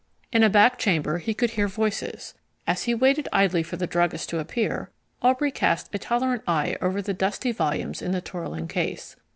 [0.33, 2.33] In a back chamber he could hear voices.
[2.65, 4.89] As he waited idly for the druggist to appear,
[5.21, 9.15] Aubrey cast a tolerant eye over the dusty volumes in the twirling case.